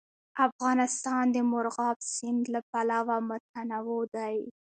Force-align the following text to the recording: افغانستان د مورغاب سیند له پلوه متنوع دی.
افغانستان 0.47 1.23
د 1.35 1.37
مورغاب 1.51 1.97
سیند 2.13 2.43
له 2.53 2.59
پلوه 2.71 3.17
متنوع 3.29 4.03
دی. 4.15 4.37